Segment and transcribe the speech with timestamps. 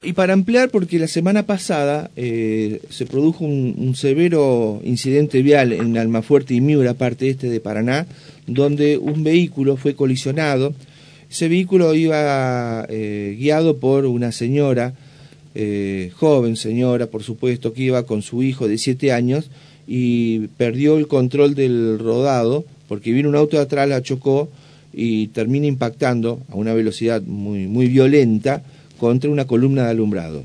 [0.00, 5.98] Y para ampliar, porque la semana pasada eh, se produjo un, severo incidente vial en
[5.98, 8.06] Almafuerte y Miura, parte este de Paraná,
[8.46, 10.72] donde un vehículo fue colisionado.
[11.28, 14.94] Ese vehículo iba eh, guiado por una señora,
[15.56, 19.50] eh, joven señora, por supuesto, que iba con su hijo de siete años
[19.88, 24.48] y perdió el control del rodado porque vino un auto de atrás, la chocó
[24.92, 28.62] y termina impactando a una velocidad muy, muy violenta
[28.98, 30.44] contra una columna de alumbrado.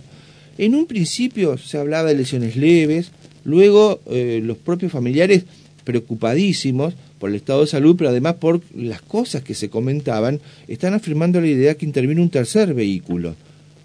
[0.57, 3.11] En un principio se hablaba de lesiones leves,
[3.43, 5.45] luego eh, los propios familiares
[5.83, 10.93] preocupadísimos por el estado de salud, pero además por las cosas que se comentaban, están
[10.93, 13.35] afirmando la idea que interviene un tercer vehículo.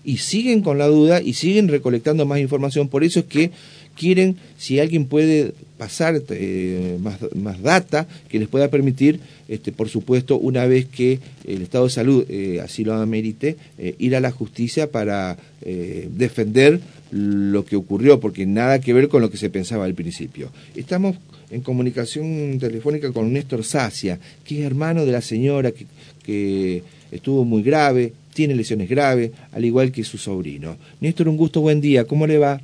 [0.04, 2.88] Y siguen con la duda y siguen recolectando más información.
[2.88, 3.50] Por eso es que
[3.96, 9.88] quieren, si alguien puede pasar eh, más, más, data que les pueda permitir, este, por
[9.88, 14.20] supuesto, una vez que el Estado de Salud eh, así lo amerite, eh, ir a
[14.20, 19.50] la justicia para defender lo que ocurrió, porque nada que ver con lo que se
[19.50, 20.50] pensaba al principio.
[20.76, 21.16] Estamos
[21.50, 25.86] en comunicación telefónica con Néstor Sacia, que es hermano de la señora que,
[26.22, 30.76] que estuvo muy grave, tiene lesiones graves, al igual que su sobrino.
[31.00, 32.60] Néstor, un gusto, buen día, ¿cómo le va?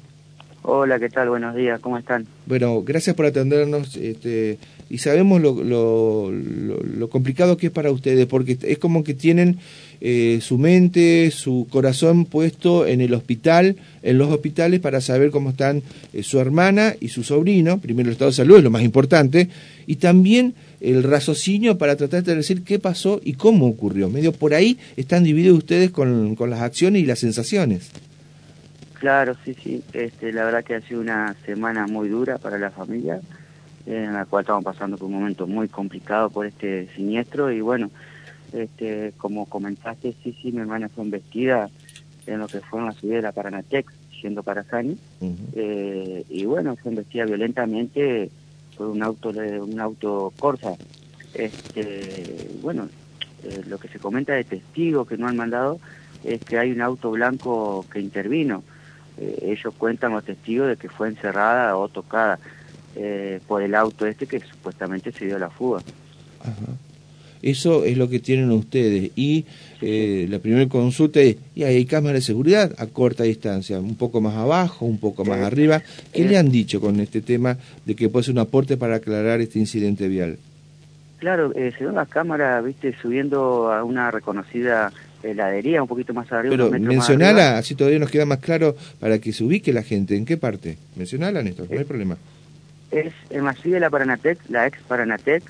[0.66, 1.28] Hola, ¿qué tal?
[1.28, 2.26] Buenos días, ¿cómo están?
[2.46, 4.56] Bueno, gracias por atendernos este,
[4.88, 9.58] y sabemos lo, lo, lo, complicado que es para ustedes, porque es como que tienen
[10.00, 15.50] eh, su mente, su corazón puesto en el hospital, en los hospitales, para saber cómo
[15.50, 15.82] están
[16.14, 19.50] eh, su hermana y su sobrino, primero el estado de salud es lo más importante,
[19.86, 24.08] y también el raciocinio para tratar de decir qué pasó y cómo ocurrió.
[24.08, 27.90] Medio por ahí están divididos ustedes con las acciones y las sensaciones.
[29.04, 29.84] Claro, sí, sí.
[29.92, 33.20] Este, la verdad que ha sido una semana muy dura para la familia,
[33.84, 37.90] en la cual estamos pasando por un momento muy complicado por este siniestro y bueno,
[38.54, 41.68] este, como comentaste, sí, sí, mi hermana fue investida
[42.26, 44.96] en lo que fue una subida de la Paranatex, yendo para Sani,
[45.54, 48.30] eh, y bueno, fue investida violentamente
[48.74, 50.76] por un auto, un auto Corsa.
[51.34, 52.88] Este, bueno,
[53.42, 55.78] eh, lo que se comenta de testigos que no han mandado
[56.24, 58.64] es que hay un auto blanco que intervino
[59.18, 62.38] eh, ellos cuentan los testigos de que fue encerrada o tocada
[62.96, 65.82] eh, por el auto este que supuestamente se dio la fuga.
[67.42, 69.12] Eso es lo que tienen ustedes.
[69.16, 69.44] Y
[69.82, 73.78] eh, la primera consulta es, ¿y hay cámaras de seguridad a corta distancia?
[73.78, 75.82] Un poco más abajo, un poco más arriba.
[76.12, 79.40] ¿Qué le han dicho con este tema de que puede ser un aporte para aclarar
[79.40, 80.38] este incidente vial?
[81.18, 84.92] Claro, se ven las cámaras, viste, subiendo a una reconocida
[85.24, 86.56] heladería un poquito más arriba.
[86.56, 90.16] Pero mencionala, así todavía nos queda más claro para que se ubique la gente.
[90.16, 90.78] ¿En qué parte?
[90.96, 92.16] Mencionala, Néstor, no hay problema.
[92.90, 95.42] Es el Masí de la Paranatec, la ex Paranatec,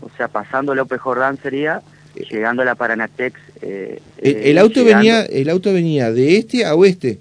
[0.00, 1.82] o sea, pasando López Jordán sería,
[2.16, 2.24] eh.
[2.30, 3.34] llegando a la Paranatec.
[3.62, 7.18] Eh, el, auto venía el auto venía de este a oeste.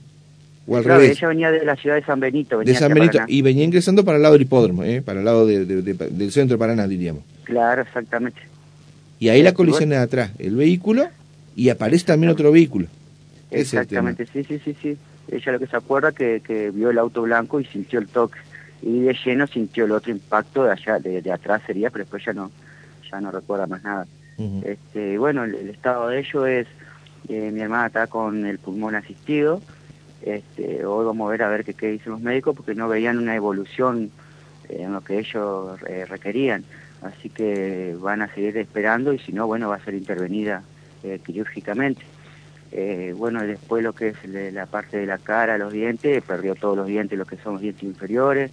[0.66, 1.17] O al revés.
[1.17, 2.59] ella venía de la ciudad de San Benito.
[2.59, 5.01] de San Benito, y venía ingresando para el lado del hipódromo, ¿eh?
[5.01, 7.23] para el lado del centro de Paraná, diríamos.
[7.43, 8.39] Claro, exactamente.
[9.19, 11.09] Y ahí la colisión de atrás, el vehículo
[11.55, 12.87] y aparece también otro vehículo.
[13.51, 14.97] Exactamente, sí, sí, sí, sí.
[15.31, 18.39] Ella lo que se acuerda que, que vio el auto blanco y sintió el toque
[18.81, 22.33] y de lleno sintió el otro impacto de allá, de, atrás sería, pero después ya
[22.33, 22.51] no,
[23.11, 24.07] ya no recuerda más nada.
[24.63, 26.67] este, bueno, el, estado de ello es,
[27.27, 29.61] eh, mi hermana está con el pulmón asistido,
[30.21, 33.17] este, hoy vamos a ver a ver qué, qué dicen los médicos porque no veían
[33.17, 34.11] una evolución
[34.67, 36.63] en lo que ellos eh, requerían,
[37.01, 40.63] así que van a seguir esperando y si no, bueno, va a ser intervenida
[41.03, 42.03] eh, quirúrgicamente.
[42.71, 44.15] Eh, bueno, después lo que es
[44.53, 47.61] la parte de la cara, los dientes, perdió todos los dientes, lo que son los
[47.61, 48.51] dientes inferiores,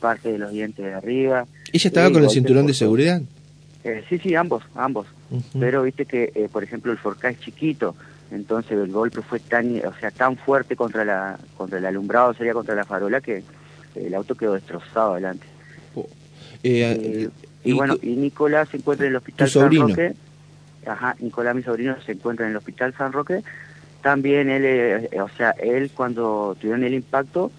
[0.00, 1.46] parte de los dientes de arriba.
[1.72, 3.22] ¿Ella estaba con el cinturón de seguridad?
[3.84, 5.06] Eh, sí, sí, ambos, ambos.
[5.58, 7.94] Pero viste que, por ejemplo, el Forca es chiquito,
[8.32, 12.52] entonces el golpe fue tan, o sea, tan fuerte contra la, contra el alumbrado, sería
[12.52, 13.42] contra la farola, que
[13.94, 15.46] el auto quedó destrozado adelante.
[15.94, 16.08] Oh.
[16.62, 20.14] y, bueno, y Nicolás se encuentra en el hospital San Roque
[20.86, 23.42] ajá, Nicolás, mi sobrino, se encuentra en el Hospital San Roque.
[24.02, 27.52] También él, eh, o sea, él cuando tuvieron el impacto,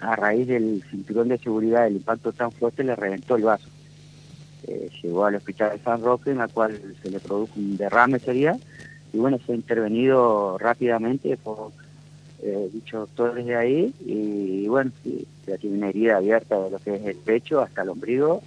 [0.00, 3.68] a raíz del cinturón de seguridad, del impacto tan fuerte, le reventó el vaso.
[4.66, 8.56] Eh, llegó al Hospital San Roque, en la cual se le produjo un derrame, sería,
[9.12, 11.72] y bueno, fue intervenido rápidamente por
[12.42, 14.90] eh, dicho doctor desde ahí, y, bueno,
[15.46, 18.42] ya tiene una herida abierta de lo que es el pecho hasta el ombligo,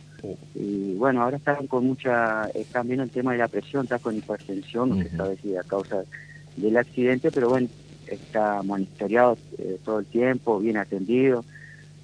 [0.55, 4.17] y bueno, ahora están con mucha, están viendo el tema de la presión, está con
[4.17, 6.03] hipertensión, no se sabe si a causa
[6.55, 7.67] del accidente, pero bueno,
[8.07, 11.45] está monitoreado eh, todo el tiempo, bien atendido.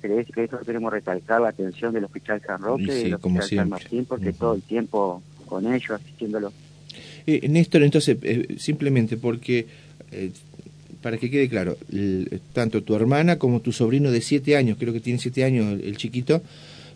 [0.02, 3.70] Pero que eso queremos recalcar la atención del Hospital San Roque y del Hospital San
[3.70, 6.54] Martín, porque todo el tiempo con ellos, asistiéndolo.
[7.26, 9.66] Eh, Néstor, entonces, eh, simplemente porque
[11.06, 11.78] para que quede claro,
[12.52, 15.98] tanto tu hermana como tu sobrino de siete años, creo que tiene siete años el,
[15.98, 16.42] chiquito,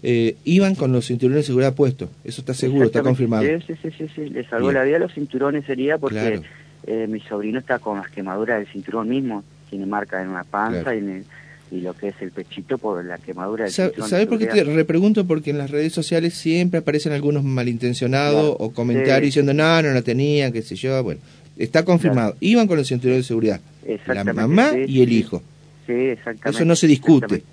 [0.04, 2.10] eh, iban con los cinturones de seguridad puestos.
[2.24, 3.44] Eso está seguro, está confirmado.
[3.44, 6.42] Sí, sí, sí, sí, le salvó la vida los cinturones sería porque
[6.88, 10.96] eh, mi sobrino está con las quemaduras del cinturón mismo, tiene marca en una panza
[10.96, 11.26] y, en
[11.72, 14.10] y lo que es el pechito por la quemadura del cinturón.
[14.10, 15.28] ¿Sabes por qué te repregunto?
[15.28, 20.02] Porque en las redes sociales siempre aparecen algunos malintencionados o comentarios diciendo, no, no la
[20.02, 21.22] tenía, qué sé yo, bueno.
[21.58, 22.36] Está confirmado.
[22.40, 23.60] Iban con el cinturón de seguridad.
[24.08, 25.44] La mamá y el hijo.
[25.86, 26.50] Sí, exactamente.
[26.52, 27.44] Eso no se discute.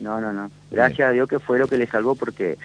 [0.00, 0.50] No, no, no.
[0.70, 2.56] Gracias a Dios que fue lo que le salvó porque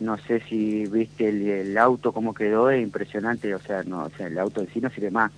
[0.00, 3.54] no sé si viste el, auto cómo quedó, es impresionante.
[3.54, 5.32] O sea, no, o sea, el auto en sí no sirve más.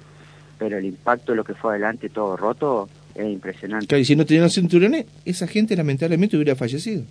[0.58, 3.86] Pero el impacto de lo que fue adelante, todo roto, es impresionante.
[3.86, 7.02] Claro, y si no tenían cinturones, esa gente lamentablemente hubiera fallecido.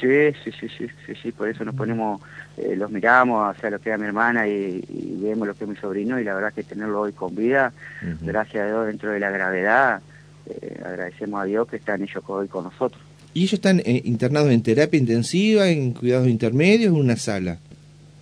[0.00, 2.22] Sí, sí, sí, sí, sí, sí, por eso nos ponemos,
[2.56, 4.82] eh, los miramos, o sea, lo que era mi hermana y,
[5.20, 7.74] vemos lo que es mi sobrino y la verdad que tenerlo hoy con vida,
[8.22, 10.00] gracias a Dios dentro de la gravedad,
[10.46, 13.02] eh, agradecemos a Dios que están ellos hoy con nosotros.
[13.32, 17.58] ¿Y ellos están eh, internados en terapia intensiva, en cuidados intermedios o en una sala?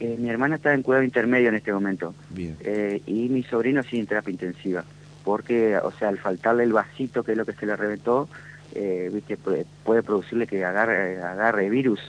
[0.01, 2.15] mi hermana está en cuidado intermedio en este momento.
[2.31, 2.57] Bien.
[3.05, 4.85] y mi sobrino sí en terapia intensiva,
[5.25, 8.29] porque, o sea, al faltarle el vasito, que es lo que se le reventó,
[8.75, 12.01] eh, viste puede, producirle que agarre, agarre virus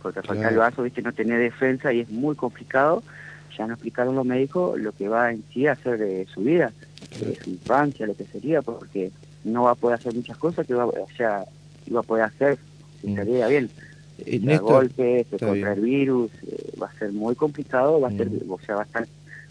[0.00, 3.02] porque falta el vaso viste no tiene defensa y es muy complicado
[3.58, 6.72] ya nos explicaron los médicos lo que va en sí a hacer de su vida
[7.18, 9.10] de su infancia lo que sería porque
[9.42, 11.44] no va a poder hacer muchas cosas que va o sea
[11.86, 12.58] iba a poder hacer
[13.00, 13.48] si mm.
[13.48, 13.70] bien
[14.26, 18.50] eh, golpes contra el virus eh, va a ser muy complicado va a ser mm.
[18.50, 19.06] o sea va a estar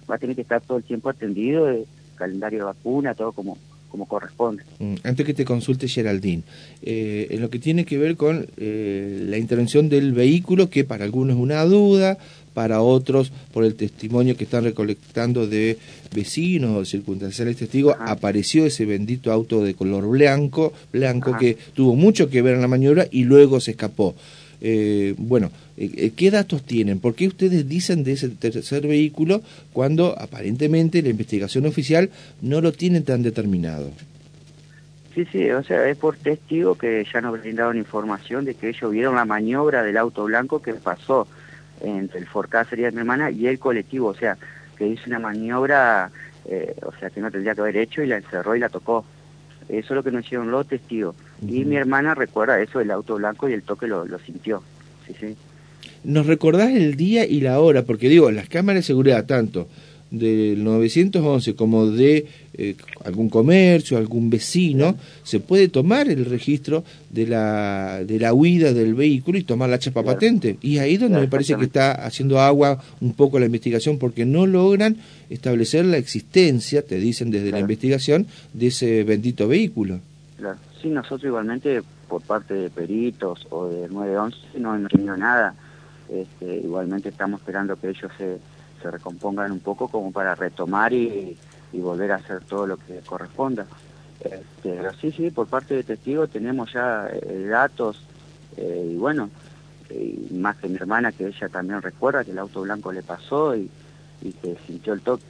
[0.09, 1.68] va a tener que estar todo el tiempo atendido
[2.15, 3.57] calendario de vacuna todo como
[3.94, 4.63] como corresponde.
[4.80, 6.41] Mm, antes que te consulte Geraldine,
[6.81, 11.03] eh, en lo que tiene que ver con eh, la intervención del vehículo, que para
[11.03, 12.18] algunos es una duda,
[12.54, 15.78] para otros, por el testimonio que están recolectando de
[16.14, 22.30] vecinos o circunstanciales testigos, apareció ese bendito auto de color blanco, blanco que tuvo mucho
[22.30, 24.16] que ver en la maniobra y luego se escapó.
[24.66, 27.00] Eh, bueno, eh, eh, ¿qué datos tienen?
[27.00, 29.42] ¿Por qué ustedes dicen de ese tercer vehículo
[29.74, 32.10] cuando aparentemente la investigación oficial
[32.42, 33.92] no lo tiene tan determinado?
[35.14, 38.90] Sí, sí, o sea, es por testigo que ya nos brindaron información de que ellos
[38.90, 41.28] vieron la maniobra del auto blanco que pasó
[41.83, 44.38] entre el Forcá sería de mi hermana y el colectivo, o sea,
[44.77, 46.09] que hizo una maniobra,
[46.81, 49.06] o sea, que no tendría que haber hecho y la encerró y la tocó.
[49.69, 51.15] Eso es lo que nos hicieron los testigos.
[51.41, 54.63] Y mi hermana recuerda eso del auto blanco y el toque lo, lo sintió.
[55.07, 55.38] Sí, sí.
[56.03, 57.83] ¿Nos recordás el día y la hora?
[57.83, 59.68] Porque digo, las cámaras de seguridad, tanto
[60.13, 67.25] del 911 como de eh, algún comercio, algún vecino, se puede tomar el registro de
[67.25, 70.57] la, de la huida del vehículo y tomar la chapa patente.
[70.62, 74.24] Y ahí es donde me parece que está haciendo agua un poco la investigación porque
[74.24, 74.98] no logran
[75.31, 80.00] establecer la existencia, te dicen desde la investigación, de ese bendito vehículo.
[80.38, 80.59] Claro.
[80.80, 85.56] Sí, nosotros igualmente por parte de peritos o de 911 no hemos tenido nada.
[86.07, 88.38] Este, igualmente estamos esperando que ellos se
[88.83, 91.38] se recompongan un poco como para retomar y,
[91.74, 93.65] volver a hacer todo lo que corresponda.
[94.19, 98.00] Este, pero sí, sí, por parte de testigos tenemos ya eh, datos
[98.57, 99.30] eh, y bueno,
[100.31, 103.69] más que mi hermana que ella también recuerda que el auto blanco le pasó y,
[104.21, 105.24] y que sintió el toque.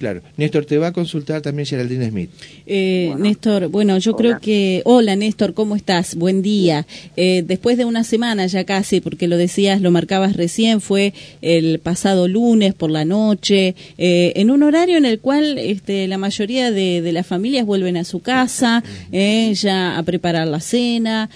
[0.00, 0.22] Claro.
[0.38, 2.30] Néstor, te va a consultar también Geraldine Smith.
[2.64, 4.80] Eh, Néstor, bueno, yo creo que...
[4.86, 6.14] Hola, Néstor, ¿cómo estás?
[6.14, 6.86] Buen día.
[7.18, 11.80] Eh, después de una semana ya casi, porque lo decías, lo marcabas recién, fue el
[11.80, 16.70] pasado lunes por la noche, eh, en un horario en el cual este, la mayoría
[16.70, 18.82] de, las familias vuelven a su casa,
[19.12, 21.28] ya a preparar la cena,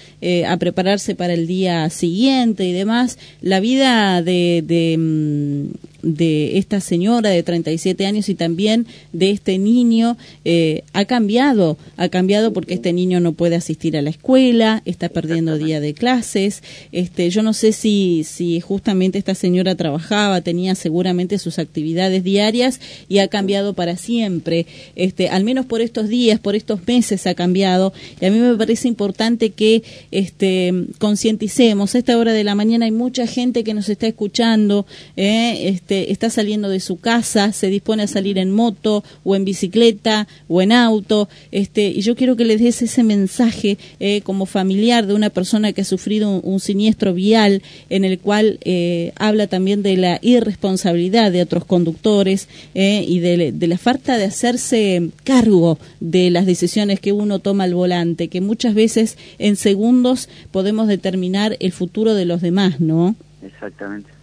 [0.49, 3.19] a prepararse para el día siguiente y demás.
[3.43, 4.65] La vida de...
[4.67, 11.07] de mm, de esta señora de 37 años y también de este niño eh, ha
[11.07, 15.81] cambiado, ha cambiado porque este niño no puede asistir a la escuela, está perdiendo día
[15.81, 16.63] de clases.
[16.93, 22.81] Este, yo no sé si, si justamente esta señora trabajaba, tenía seguramente sus actividades diarias
[23.09, 24.67] y ha cambiado para siempre.
[24.97, 27.93] Este, al menos por estos días, por estos meses ha cambiado.
[28.21, 31.95] Y a mí me parece importante que este, concienticemos.
[31.95, 34.87] A esta hora de la mañana hay mucha gente que nos está escuchando.
[35.17, 39.45] Eh, este, está saliendo de su casa, se dispone a salir en moto o en
[39.45, 44.47] bicicleta o en auto, este, y yo quiero que le des ese mensaje eh, como
[44.47, 49.47] familiar de una persona que ha sufrido un, siniestro vial en el cual eh, habla
[49.47, 55.11] también de la irresponsabilidad de otros conductores eh, y de, de la falta de hacerse
[55.25, 60.89] cargo de las decisiones que uno toma al volante, que muchas veces en segundos podemos
[60.89, 63.15] determinar el futuro de los demás, ¿no?
[63.43, 64.14] Exactamente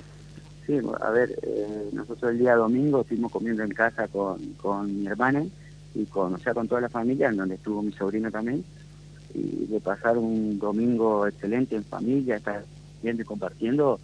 [1.02, 5.44] a ver, eh, nosotros el día domingo estuvimos comiendo en casa con, con mi hermana
[5.94, 8.64] y con, o sea, con toda la familia, en donde estuvo mi sobrino también,
[9.34, 12.64] y de pasar un domingo excelente en familia, estar
[13.02, 14.00] viendo y compartiendo,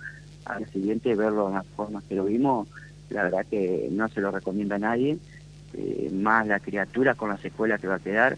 [0.46, 2.68] al siguiente verlo en las formas que lo vimos,
[3.10, 5.18] la verdad que no se lo recomienda a nadie,
[5.74, 8.38] eh, más la criatura con la secuela que va a quedar,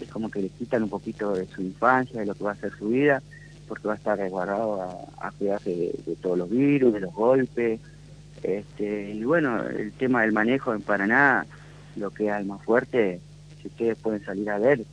[0.00, 2.56] es como que le quitan un poquito de su infancia, de lo que va a
[2.56, 3.22] ser su vida,
[3.70, 7.78] porque va a estar resguardado a, a cuidarse de, todos los virus, de los golpes,
[8.42, 11.46] este, y bueno, el tema del manejo en Paraná,
[11.94, 13.20] lo que es más fuerte,
[13.62, 14.84] si ustedes pueden salir a ver,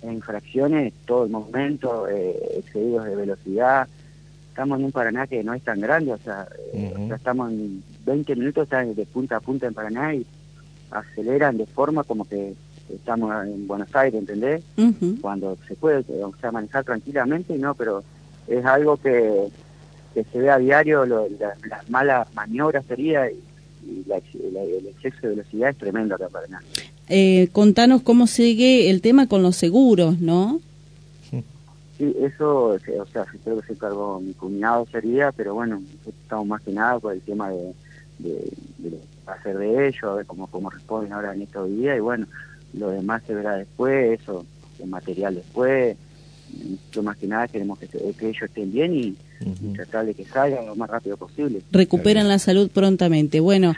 [0.00, 3.86] en infracciones todo el momento, eh, excedidos de velocidad,
[4.48, 8.36] estamos en un Paraná que no es tan grande, o sea, eh, estamos en 20
[8.36, 10.24] minutos, están de punta a punta en Paraná y
[10.90, 12.54] aceleran de forma como que
[12.94, 14.62] estamos en Buenos Aires, ¿entendés?
[15.20, 18.02] Cuando se puede, o sea, manejar tranquilamente, no, pero
[18.46, 19.48] es algo que,
[20.14, 23.40] que se ve a diario, las malas maniobras sería y,
[23.88, 26.62] el exceso de velocidad es tremendo acá para nada.
[27.08, 30.60] Eh, contanos cómo sigue el tema con los seguros, ¿no?
[31.30, 36.62] Sí, eso, o sea, creo que se encargó mi cuñado sería, pero bueno, estamos más
[36.62, 37.74] que nada por el tema de,
[38.18, 42.00] de, de hacer de ellos, a ver cómo, cómo responden ahora en estos días, y
[42.00, 42.26] bueno,
[42.74, 44.44] lo demás se verá después, eso,
[44.80, 45.96] el material después,
[46.92, 49.16] yo más que nada queremos que, que ellos estén bien y,
[49.76, 51.62] tratar de que salgan lo más rápido posible.
[51.70, 53.38] Recuperan la salud prontamente.
[53.38, 53.76] Bueno,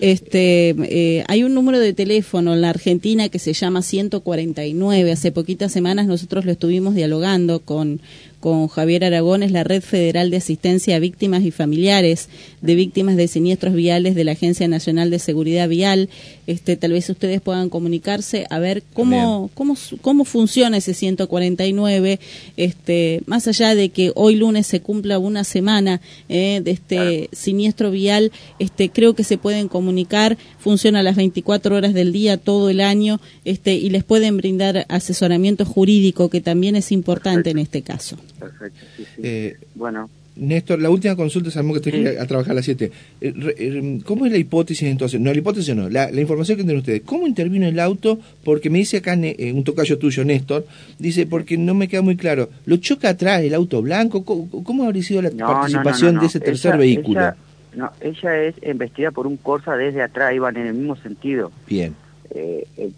[0.00, 5.10] este eh, hay un número de teléfono en la Argentina que se llama 149.
[5.10, 8.00] Hace poquitas semanas nosotros lo estuvimos dialogando con
[8.42, 12.28] con Javier Aragón, es la Red Federal de Asistencia a Víctimas y Familiares
[12.60, 16.08] de Víctimas de Siniestros Viales de la Agencia Nacional de Seguridad Vial.
[16.48, 22.18] Este, tal vez ustedes puedan comunicarse a ver cómo, cómo, cómo funciona ese 149,
[22.56, 27.92] este, más allá de que hoy lunes se cumpla una semana eh, de este siniestro
[27.92, 32.80] vial, este, creo que se pueden comunicar, funciona las 24 horas del día, todo el
[32.80, 38.16] año, este, y les pueden brindar asesoramiento jurídico, que también es importante en este caso.
[38.42, 39.20] Perfecto, sí, sí.
[39.22, 40.10] Eh, bueno.
[40.34, 42.90] Néstor, la última consulta, sabemos que tengo a trabajar a las 7.
[43.20, 45.20] Eh, eh, ¿Cómo es la hipótesis entonces?
[45.20, 47.02] No, la hipótesis no, la, información que tienen ustedes.
[47.02, 48.18] ¿Cómo intervino el auto?
[48.42, 50.66] Porque me dice acá un tocayo tuyo, Néstor,
[50.98, 54.24] dice, porque no me queda muy claro, ¿lo choca atrás el auto blanco?
[54.24, 57.34] ¿Cómo, habría sido la participación de ese tercer vehículo?
[57.74, 61.52] no, ella es embestida por un Corsa desde atrás, iban en el mismo sentido.
[61.66, 61.94] Bien.
[62.34, 62.94] el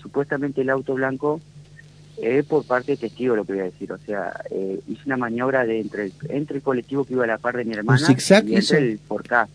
[0.00, 1.42] supuestamente el auto blanco
[2.22, 5.16] es por parte de testigo lo que voy a decir, o sea, eh, hice una
[5.16, 8.06] maniobra de entre el, entre el colectivo que iba a la par de mi hermana
[8.46, 9.48] y entre el Porca.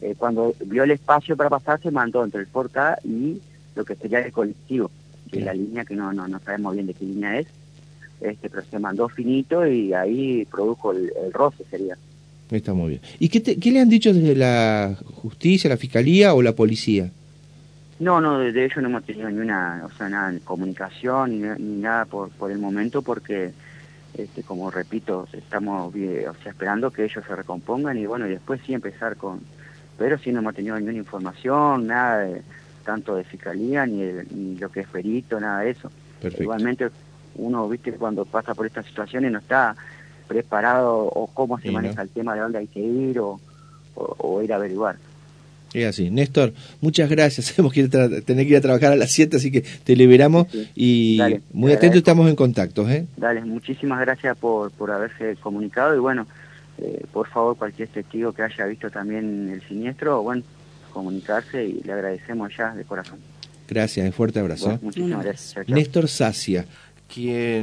[0.00, 3.40] Eh, cuando vio el espacio para pasar, se mandó entre el Porca y
[3.74, 4.90] lo que sería el colectivo,
[5.30, 7.46] que es la línea que no, no, no sabemos bien de qué línea es,
[8.20, 11.96] este, pero se mandó finito y ahí produjo el, roce, sería.
[12.50, 13.00] Está muy bien.
[13.18, 17.10] ¿Y qué, qué le han dicho desde la justicia, la fiscalía o la policía?
[18.02, 22.04] No, no, de, ello no hemos tenido ni una, o sea, nada, comunicación ni, nada
[22.04, 23.52] por, por el momento porque,
[24.14, 28.60] este, como repito, estamos o sea, esperando que ellos se recompongan y bueno, y después
[28.66, 29.40] sí empezar con,
[29.96, 32.42] pero sí no hemos tenido ninguna información, nada de,
[32.84, 35.88] tanto de fiscalía ni, ni lo que es perito, nada de eso.
[36.40, 36.90] Igualmente
[37.36, 39.76] uno, viste, cuando pasa por estas situaciones no está
[40.26, 43.40] preparado o cómo se maneja el tema de dónde hay que ir o,
[43.94, 44.96] o ir a averiguar.
[45.74, 46.10] Es así.
[46.10, 47.46] Néstor, muchas gracias.
[47.54, 51.20] Sabemos que tener que ir a trabajar a las 7, así que te liberamos y
[51.52, 52.88] muy atento estamos en contacto.
[52.88, 53.06] ¿eh?
[53.16, 56.26] Dale, muchísimas gracias por, por haberse comunicado y bueno,
[56.78, 60.42] eh, por favor, cualquier testigo que haya visto también el siniestro, bueno,
[60.92, 63.18] comunicarse y le agradecemos ya de corazón.
[63.68, 64.78] Gracias, un fuerte abrazo.
[64.82, 65.68] muchísimas gracias.
[65.68, 66.66] Néstor Sacia,
[67.12, 67.60] quien...